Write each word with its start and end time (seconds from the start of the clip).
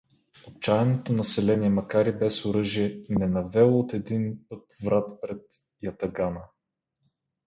Отчаеното 0.47 1.13
население, 1.13 1.69
макар 1.69 2.05
и 2.05 2.11
без 2.19 2.45
оръжие, 2.45 3.01
не 3.09 3.27
навело 3.27 3.79
от 3.79 3.93
един 3.93 4.39
път 4.49 4.63
врат 4.85 5.21
пред 5.21 5.41
ятагана. 5.81 6.41